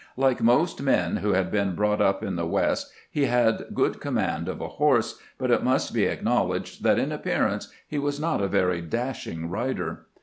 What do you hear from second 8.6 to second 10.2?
dashing rider.